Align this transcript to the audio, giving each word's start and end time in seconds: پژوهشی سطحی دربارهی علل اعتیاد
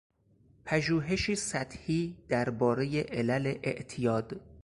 پژوهشی 0.65 1.35
سطحی 1.35 2.17
دربارهی 2.29 2.99
علل 2.99 3.55
اعتیاد 3.63 4.41